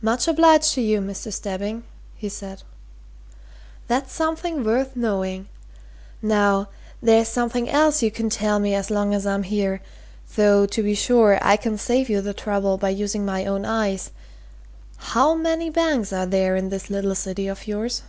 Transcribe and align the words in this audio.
"Much 0.00 0.26
obliged 0.26 0.72
to 0.74 0.80
you, 0.80 1.00
Mr. 1.00 1.32
Stebbing," 1.32 1.84
he 2.16 2.28
said. 2.28 2.64
"That's 3.86 4.12
something 4.12 4.64
worth 4.64 4.96
knowing. 4.96 5.46
Now 6.20 6.68
there's 7.00 7.28
something 7.28 7.68
else 7.70 8.02
you 8.02 8.10
can 8.10 8.28
tell 8.28 8.58
me 8.58 8.74
as 8.74 8.90
long 8.90 9.14
as 9.14 9.24
I'm 9.24 9.44
here 9.44 9.80
though, 10.34 10.66
to 10.66 10.82
be 10.82 10.96
sure, 10.96 11.38
I 11.40 11.56
could 11.56 11.78
save 11.78 12.08
you 12.10 12.20
the 12.20 12.34
trouble 12.34 12.76
by 12.76 12.88
using 12.88 13.24
my 13.24 13.46
own 13.46 13.64
eyes. 13.64 14.10
How 14.96 15.36
many 15.36 15.70
banks 15.70 16.12
are 16.12 16.26
there 16.26 16.56
in 16.56 16.70
this 16.70 16.90
little 16.90 17.14
city 17.14 17.46
of 17.46 17.68
yours?" 17.68 18.02